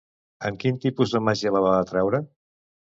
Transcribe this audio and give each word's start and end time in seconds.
Amb 0.49 0.57
quin 0.63 0.79
tipus 0.87 1.15
de 1.19 1.23
màgia 1.29 1.55
la 1.59 1.65
va 1.69 1.77
atraure? 1.85 2.27